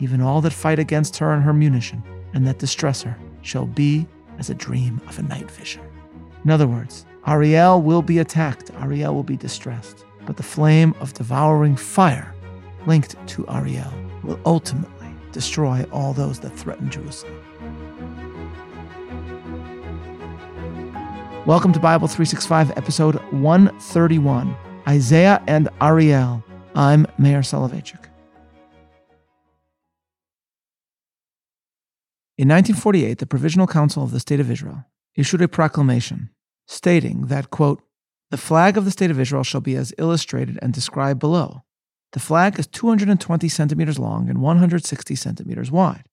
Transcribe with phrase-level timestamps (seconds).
[0.00, 2.02] even all that fight against her and her munition,
[2.32, 4.06] and that distress her, shall be
[4.38, 5.82] as a dream of a night vision.
[6.44, 11.12] In other words, Ariel will be attacked, Ariel will be distressed, but the flame of
[11.12, 12.34] devouring fire
[12.86, 13.92] linked to Ariel
[14.24, 17.36] will ultimately destroy all those that threaten Jerusalem.
[21.46, 24.56] Welcome to Bible 365, episode 131
[24.88, 26.42] Isaiah and Ariel.
[26.74, 28.09] I'm Meir Soloveichik.
[32.40, 36.30] In 1948, the Provisional Council of the State of Israel issued a proclamation
[36.66, 37.82] stating that, quote,
[38.30, 41.64] the flag of the State of Israel shall be as illustrated and described below.
[42.12, 46.04] The flag is 220 centimeters long and 160 centimeters wide.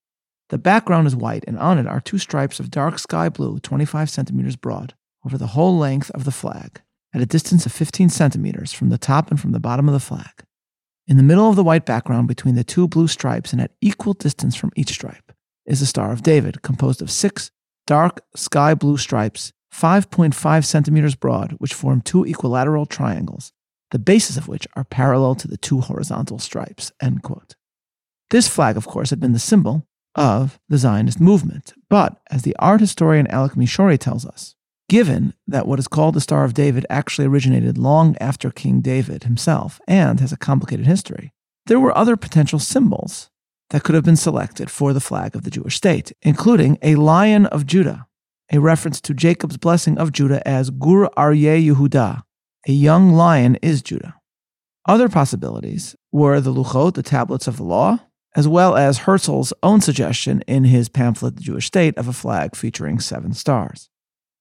[0.49, 4.09] The background is white, and on it are two stripes of dark sky blue, 25
[4.09, 6.81] centimeters broad, over the whole length of the flag,
[7.13, 10.01] at a distance of 15 centimeters from the top and from the bottom of the
[10.01, 10.43] flag.
[11.07, 14.11] In the middle of the white background between the two blue stripes and at equal
[14.11, 15.26] distance from each stripe,
[15.67, 17.51] is the Star of David, composed of six
[17.85, 23.51] dark sky blue stripes, 5.5 centimeters broad, which form two equilateral triangles,
[23.91, 26.91] the bases of which are parallel to the two horizontal stripes.
[27.01, 27.55] End quote.
[28.29, 31.73] This flag, of course, had been the symbol of the Zionist movement.
[31.89, 34.55] But as the art historian Alec Mishory tells us,
[34.89, 39.23] given that what is called the Star of David actually originated long after King David
[39.23, 41.31] himself and has a complicated history,
[41.67, 43.29] there were other potential symbols
[43.69, 47.45] that could have been selected for the flag of the Jewish state, including a lion
[47.47, 48.07] of Judah,
[48.51, 52.23] a reference to Jacob's blessing of Judah as Gur Aryeh Yehuda,
[52.67, 54.15] a young lion is Judah.
[54.87, 57.99] Other possibilities were the Luchot, the tablets of the law,
[58.35, 62.55] as well as Herzl's own suggestion in his pamphlet, The Jewish State, of a flag
[62.55, 63.89] featuring seven stars.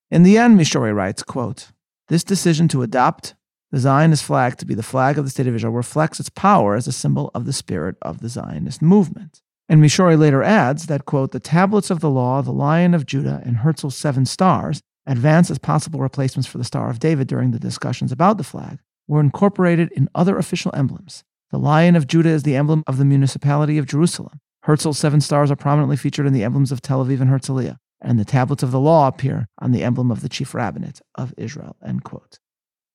[0.09, 1.71] In the end, Mishory writes, quote,
[2.07, 3.35] This decision to adopt
[3.71, 6.75] the Zionist flag to be the flag of the state of Israel reflects its power
[6.75, 9.41] as a symbol of the spirit of the Zionist movement.
[9.67, 13.41] And Mishory later adds that, quote, the tablets of the law, the Lion of Judah,
[13.45, 17.59] and Herzl's seven stars, advanced as possible replacements for the Star of David during the
[17.59, 21.23] discussions about the flag, were incorporated in other official emblems.
[21.51, 24.39] The Lion of Judah is the emblem of the municipality of Jerusalem.
[24.63, 28.19] Herzl's seven stars are prominently featured in the emblems of Tel Aviv and Herzliya, and
[28.19, 31.75] the tablets of the law appear on the emblem of the chief rabbinate of Israel.
[31.85, 32.39] End quote.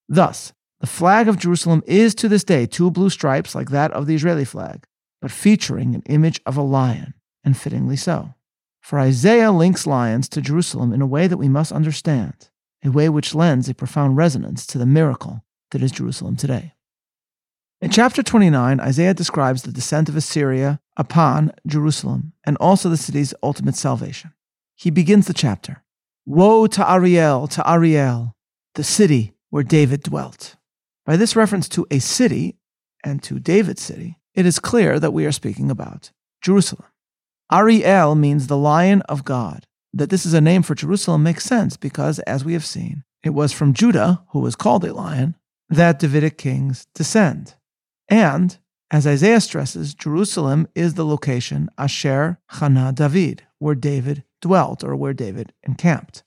[0.09, 0.53] Thus,
[0.83, 4.17] the flag of Jerusalem is to this day two blue stripes like that of the
[4.17, 4.85] Israeli flag,
[5.21, 8.35] but featuring an image of a lion, and fittingly so.
[8.81, 12.51] For Isaiah links lions to Jerusalem in a way that we must understand,
[12.85, 16.75] a way which lends a profound resonance to the miracle that is Jerusalem today.
[17.81, 23.35] In chapter 29, Isaiah describes the descent of Assyria upon Jerusalem and also the city's
[23.41, 24.33] ultimate salvation.
[24.75, 25.85] He begins the chapter
[26.27, 28.35] Woe to Ariel, to Ariel,
[28.75, 30.57] the city where David dwelt.
[31.05, 32.59] By this reference to a city
[33.03, 36.87] and to David's city, it is clear that we are speaking about Jerusalem.
[37.51, 39.67] Ariel means the lion of God.
[39.93, 43.31] That this is a name for Jerusalem makes sense because, as we have seen, it
[43.31, 45.37] was from Judah, who was called a lion,
[45.69, 47.55] that Davidic kings descend.
[48.09, 48.57] And,
[48.91, 55.15] as Isaiah stresses, Jerusalem is the location Asher Chana David, where David dwelt or where
[55.15, 56.25] David encamped.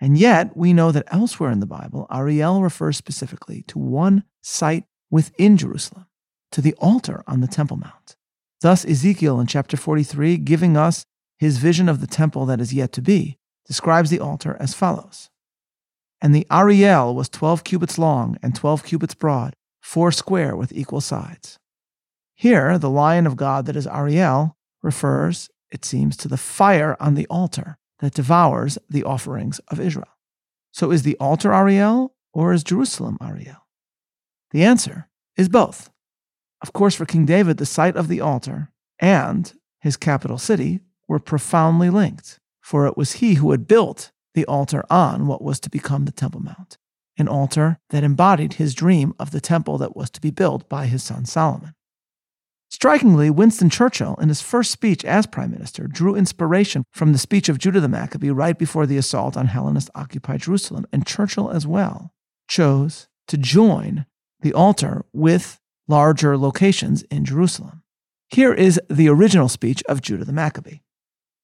[0.00, 4.84] And yet, we know that elsewhere in the Bible, Ariel refers specifically to one site
[5.10, 6.06] within Jerusalem,
[6.52, 8.16] to the altar on the Temple Mount.
[8.60, 11.04] Thus, Ezekiel in chapter 43, giving us
[11.38, 15.30] his vision of the temple that is yet to be, describes the altar as follows
[16.20, 21.00] And the Ariel was 12 cubits long and 12 cubits broad, four square with equal
[21.00, 21.58] sides.
[22.34, 27.14] Here, the lion of God that is Ariel refers, it seems, to the fire on
[27.14, 30.08] the altar that devours the offerings of Israel.
[30.72, 33.66] So is the altar Ariel or is Jerusalem Ariel?
[34.50, 35.90] The answer is both.
[36.62, 41.18] Of course, for King David, the site of the altar and his capital city were
[41.18, 45.70] profoundly linked, for it was he who had built the altar on what was to
[45.70, 46.78] become the Temple Mount,
[47.16, 50.86] an altar that embodied his dream of the temple that was to be built by
[50.86, 51.74] his son Solomon.
[52.70, 57.48] Strikingly, Winston Churchill, in his first speech as prime minister, drew inspiration from the speech
[57.48, 61.66] of Judah the Maccabee right before the assault on Hellenist occupied Jerusalem, and Churchill as
[61.66, 62.12] well
[62.46, 64.04] chose to join
[64.40, 67.82] the altar with larger locations in Jerusalem.
[68.28, 70.80] Here is the original speech of Judah the Maccabee.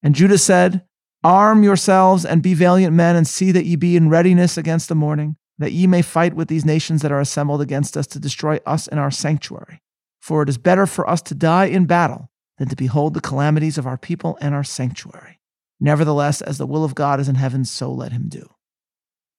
[0.03, 0.85] And Judah said,
[1.23, 4.95] Arm yourselves and be valiant men, and see that ye be in readiness against the
[4.95, 8.59] morning, that ye may fight with these nations that are assembled against us to destroy
[8.67, 9.81] us and our sanctuary.
[10.25, 13.77] For it is better for us to die in battle than to behold the calamities
[13.77, 15.39] of our people and our sanctuary.
[15.79, 18.49] Nevertheless, as the will of God is in heaven, so let him do.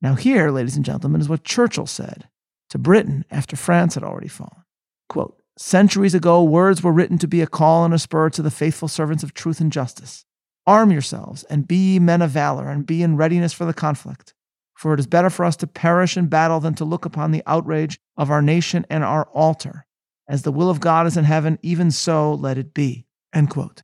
[0.00, 2.28] Now, here, ladies and gentlemen, is what Churchill said
[2.70, 4.62] to Britain after France had already fallen.
[5.08, 8.48] Quote, Centuries ago, words were written to be a call and a spur to the
[8.48, 10.24] faithful servants of truth and justice.
[10.68, 14.34] Arm yourselves and be ye men of valor and be in readiness for the conflict.
[14.76, 17.42] For it is better for us to perish in battle than to look upon the
[17.44, 19.85] outrage of our nation and our altar.
[20.28, 23.06] As the will of God is in heaven, even so let it be.
[23.32, 23.82] End quote.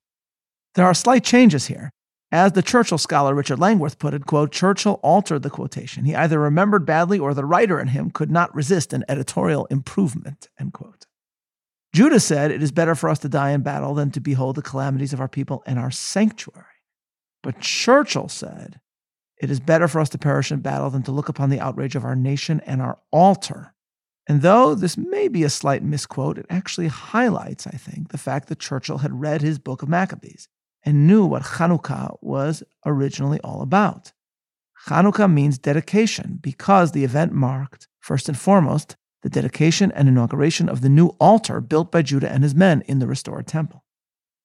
[0.75, 1.91] There are slight changes here.
[2.33, 6.07] As the Churchill scholar Richard Langworth put it, quote, Churchill altered the quotation.
[6.07, 10.49] He either remembered badly or the writer in him could not resist an editorial improvement,
[10.59, 11.05] end quote.
[11.93, 14.63] Judah said, It is better for us to die in battle than to behold the
[14.63, 16.65] calamities of our people and our sanctuary.
[17.43, 18.81] But Churchill said,
[19.37, 21.97] It is better for us to perish in battle than to look upon the outrage
[21.97, 23.72] of our nation and our altar.
[24.29, 28.49] And though this may be a slight misquote, it actually highlights, I think, the fact
[28.49, 30.49] that Churchill had read his book of Maccabees
[30.85, 34.13] and knew what Chanukah was originally all about.
[34.87, 40.81] Chanukah means dedication because the event marked, first and foremost, the dedication and inauguration of
[40.81, 43.85] the new altar built by Judah and his men in the restored temple.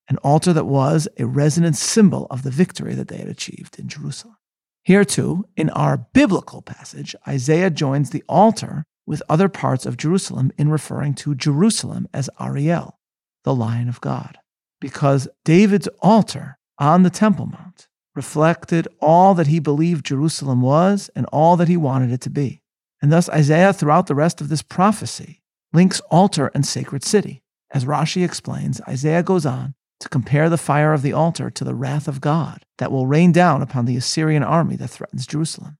[0.09, 3.87] An altar that was a resonant symbol of the victory that they had achieved in
[3.87, 4.37] Jerusalem.
[4.83, 10.51] Here, too, in our biblical passage, Isaiah joins the altar with other parts of Jerusalem
[10.57, 12.99] in referring to Jerusalem as Ariel,
[13.43, 14.37] the Lion of God
[14.79, 21.25] because David's altar on the Temple Mount reflected all that he believed Jerusalem was and
[21.27, 22.61] all that he wanted it to be.
[23.01, 27.43] And thus, Isaiah, throughout the rest of this prophecy, links altar and sacred city.
[27.71, 31.75] As Rashi explains, Isaiah goes on to compare the fire of the altar to the
[31.75, 35.77] wrath of God that will rain down upon the Assyrian army that threatens Jerusalem.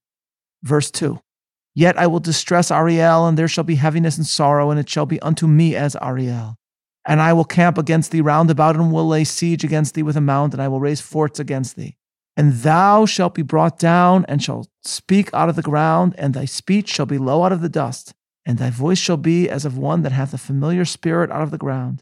[0.63, 1.19] Verse 2
[1.77, 5.06] Yet I will distress Ariel, and there shall be heaviness and sorrow, and it shall
[5.06, 6.57] be unto me as Ariel.
[7.06, 10.18] And I will camp against thee round about, and will lay siege against thee with
[10.18, 11.95] a mount, and I will raise forts against thee.
[12.35, 16.45] And thou shalt be brought down, and shalt speak out of the ground, and thy
[16.45, 19.77] speech shall be low out of the dust, and thy voice shall be as of
[19.77, 22.01] one that hath a familiar spirit out of the ground,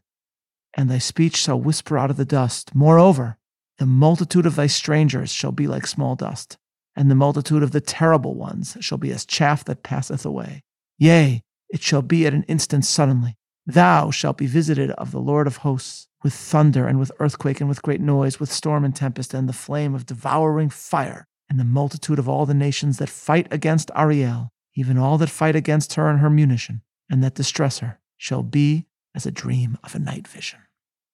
[0.73, 2.73] and thy speech shall whisper out of the dust.
[2.73, 3.37] Moreover,
[3.77, 6.57] the multitude of thy strangers shall be like small dust,
[6.95, 10.63] and the multitude of the terrible ones shall be as chaff that passeth away.
[10.97, 13.35] Yea, it shall be at an instant suddenly.
[13.65, 17.69] Thou shalt be visited of the Lord of hosts with thunder and with earthquake and
[17.69, 21.63] with great noise, with storm and tempest and the flame of devouring fire, and the
[21.63, 26.09] multitude of all the nations that fight against Ariel, even all that fight against her
[26.09, 30.27] and her munition, and that distress her, shall be as a dream of a night
[30.27, 30.59] vision.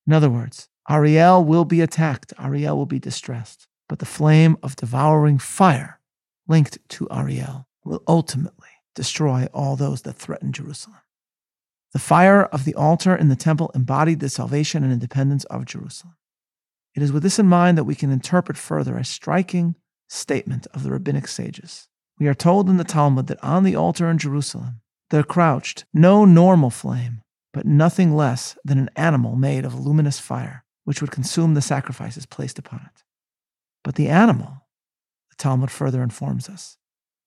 [0.07, 4.77] In other words, Ariel will be attacked, Ariel will be distressed, but the flame of
[4.77, 5.99] devouring fire
[6.47, 11.01] linked to Ariel will ultimately destroy all those that threaten Jerusalem.
[11.91, 16.15] The fire of the altar in the temple embodied the salvation and independence of Jerusalem.
[16.95, 19.75] It is with this in mind that we can interpret further a striking
[20.07, 21.89] statement of the rabbinic sages.
[22.17, 24.79] We are told in the Talmud that on the altar in Jerusalem
[25.09, 30.63] there crouched no normal flame, but nothing less than an animal made of luminous fire,
[30.85, 33.03] which would consume the sacrifices placed upon it.
[33.83, 34.65] But the animal,
[35.29, 36.77] the Talmud further informs us,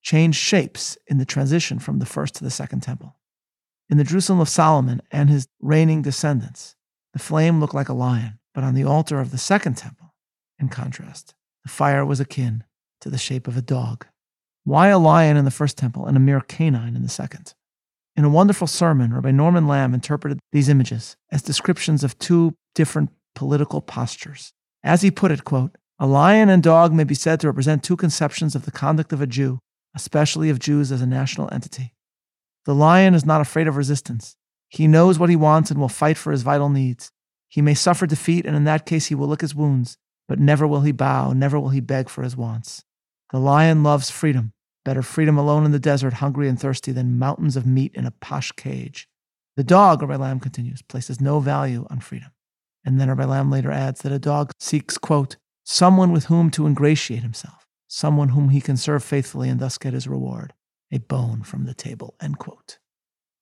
[0.02, 3.16] changed shapes in the transition from the first to the second temple.
[3.90, 6.76] In the Jerusalem of Solomon and his reigning descendants,
[7.12, 10.14] the flame looked like a lion, but on the altar of the second temple,
[10.58, 12.64] in contrast, the fire was akin
[13.00, 14.06] to the shape of a dog.
[14.64, 17.54] Why a lion in the first temple and a mere canine in the second?
[18.16, 23.10] In a wonderful sermon, Rabbi Norman Lamm interpreted these images as descriptions of two different
[23.34, 24.52] political postures.
[24.82, 27.96] As he put it, quote, a lion and dog may be said to represent two
[27.96, 29.60] conceptions of the conduct of a Jew,
[29.94, 31.94] especially of Jews as a national entity.
[32.64, 34.36] The lion is not afraid of resistance.
[34.68, 37.10] He knows what he wants and will fight for his vital needs.
[37.48, 39.96] He may suffer defeat, and in that case, he will lick his wounds,
[40.26, 42.82] but never will he bow, never will he beg for his wants.
[43.30, 44.52] The lion loves freedom.
[44.84, 48.10] Better freedom alone in the desert, hungry and thirsty, than mountains of meat in a
[48.10, 49.08] posh cage.
[49.56, 52.32] The dog, Rabbi Lamm continues, places no value on freedom.
[52.84, 56.66] And then Rabbi Lamm later adds that a dog seeks, quote, someone with whom to
[56.66, 60.52] ingratiate himself, someone whom he can serve faithfully and thus get his reward
[60.92, 62.14] a bone from the table.
[62.20, 62.78] End quote.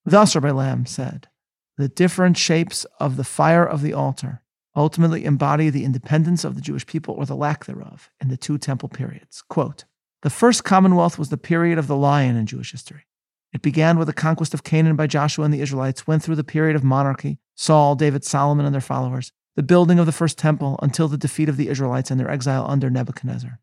[0.05, 1.29] Thus, Rabbi Lamm said,
[1.76, 4.43] the different shapes of the fire of the altar
[4.75, 8.59] ultimately embody the independence of the Jewish people or the lack thereof in the two
[8.59, 9.43] temple periods.
[9.43, 9.85] Quote,
[10.23, 13.07] the first commonwealth was the period of the lion in Jewish history.
[13.52, 16.45] It began with the conquest of Canaan by Joshua and the Israelites, went through the
[16.45, 20.78] period of monarchy, Saul, David, Solomon, and their followers, the building of the first temple
[20.82, 23.61] until the defeat of the Israelites and their exile under Nebuchadnezzar.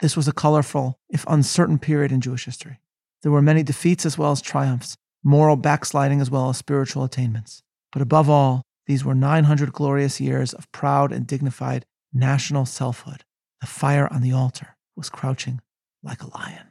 [0.00, 2.80] This was a colorful, if uncertain, period in Jewish history.
[3.22, 7.62] There were many defeats as well as triumphs, moral backsliding as well as spiritual attainments.
[7.92, 13.24] But above all, these were 900 glorious years of proud and dignified national selfhood.
[13.60, 15.60] The fire on the altar was crouching
[16.02, 16.68] like a lion.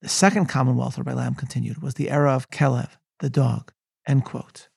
[0.00, 3.72] The second commonwealth, Rabbi Lamm continued, was the era of Kelev, the dog.
[4.06, 4.68] End quote.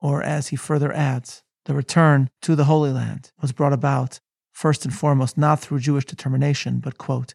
[0.00, 4.20] or as he further adds, the return to the Holy Land was brought about
[4.52, 7.34] first and foremost not through Jewish determination, but, quote,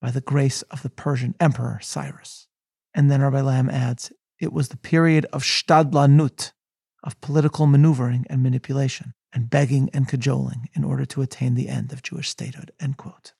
[0.00, 2.46] by the grace of the Persian Emperor Cyrus.
[2.94, 6.52] And then Rabbi Lamm adds, it was the period of shtadlanut,
[7.02, 11.92] of political maneuvering and manipulation, and begging and cajoling in order to attain the end
[11.92, 13.32] of Jewish statehood, end quote.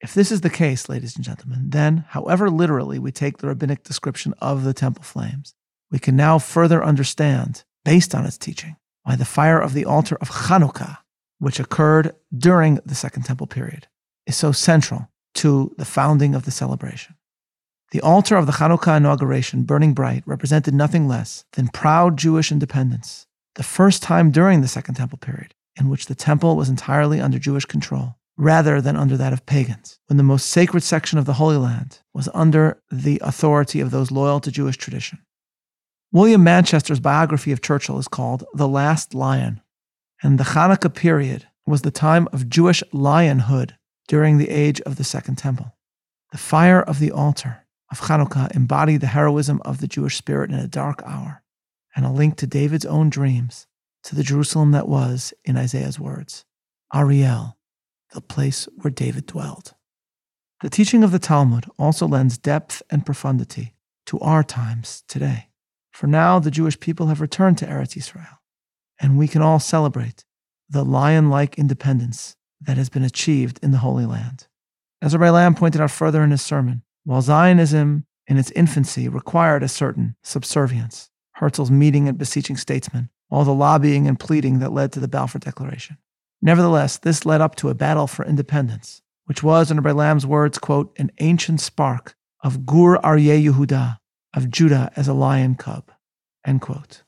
[0.00, 3.84] If this is the case, ladies and gentlemen, then, however literally we take the rabbinic
[3.84, 5.54] description of the temple flames,
[5.90, 10.16] we can now further understand, based on its teaching, why the fire of the altar
[10.20, 10.98] of Hanukkah,
[11.38, 13.86] which occurred during the Second Temple period,
[14.26, 17.14] is so central to the founding of the celebration.
[17.92, 23.26] The altar of the Hanukkah inauguration, burning bright, represented nothing less than proud Jewish independence,
[23.54, 27.38] the first time during the Second Temple period in which the temple was entirely under
[27.38, 31.34] Jewish control rather than under that of pagans, when the most sacred section of the
[31.34, 35.20] Holy Land was under the authority of those loyal to Jewish tradition.
[36.14, 39.60] William Manchester's biography of Churchill is called The Last Lion,
[40.22, 43.72] and the Hanukkah period was the time of Jewish lionhood
[44.06, 45.74] during the age of the Second Temple.
[46.30, 50.56] The fire of the altar of Hanukkah embodied the heroism of the Jewish spirit in
[50.60, 51.42] a dark hour,
[51.96, 53.66] and a link to David's own dreams,
[54.04, 56.44] to the Jerusalem that was, in Isaiah's words,
[56.94, 57.58] Ariel,
[58.12, 59.74] the place where David dwelled.
[60.62, 63.74] The teaching of the Talmud also lends depth and profundity
[64.06, 65.48] to our times today.
[65.94, 68.42] For now, the Jewish people have returned to Eretz Israel,
[69.00, 70.24] and we can all celebrate
[70.68, 74.48] the lion like independence that has been achieved in the Holy Land.
[75.00, 79.62] As Rabbi Lamm pointed out further in his sermon, while Zionism in its infancy required
[79.62, 84.90] a certain subservience, Herzl's meeting and beseeching statesmen, all the lobbying and pleading that led
[84.92, 85.98] to the Balfour Declaration,
[86.42, 90.58] Nevertheless, this led up to a battle for independence, which was, in Rabbi Lamm's words,
[90.58, 93.98] quote, an ancient spark of Gur Aryeh Yehuda,
[94.34, 95.90] of Judah as a lion cub,
[96.46, 97.02] end quote.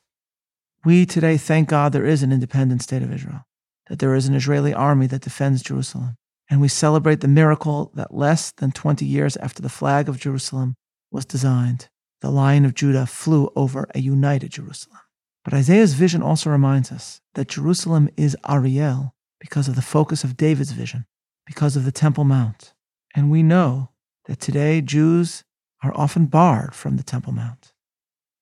[0.84, 3.46] We today thank God there is an independent state of Israel,
[3.88, 6.16] that there is an Israeli army that defends Jerusalem,
[6.48, 10.76] and we celebrate the miracle that less than 20 years after the flag of Jerusalem
[11.10, 11.88] was designed,
[12.20, 15.00] the Lion of Judah flew over a united Jerusalem.
[15.44, 20.36] But Isaiah's vision also reminds us that Jerusalem is Ariel, because of the focus of
[20.36, 21.06] David's vision,
[21.46, 22.72] because of the Temple Mount.
[23.14, 23.90] And we know
[24.26, 25.44] that today Jews
[25.82, 27.72] are often barred from the Temple Mount,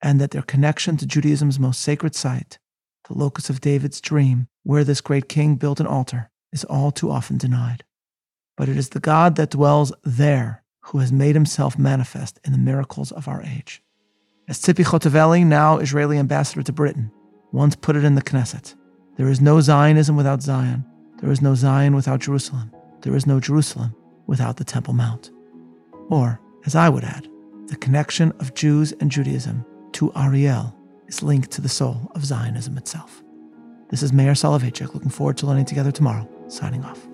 [0.02, 2.58] and that their connection to Judaism's most sacred site,
[3.08, 7.10] the locus of David's dream, where this great king built an altar, is all too
[7.10, 7.84] often denied.
[8.56, 12.58] But it is the God that dwells there who has made himself manifest in the
[12.58, 13.82] miracles of our age.
[14.48, 17.10] As Tzipi Hotovely, now Israeli ambassador to Britain,
[17.52, 18.74] once put it in the Knesset,
[19.16, 20.84] there is no Zionism without Zion.
[21.20, 22.72] There is no Zion without Jerusalem.
[23.02, 23.94] There is no Jerusalem
[24.26, 25.30] without the Temple Mount.
[26.10, 27.28] Or, as I would add,
[27.66, 30.74] the connection of Jews and Judaism to Ariel
[31.06, 33.22] is linked to the soul of Zionism itself.
[33.90, 37.06] This is Meir Soloveichik, looking forward to learning together tomorrow, signing off.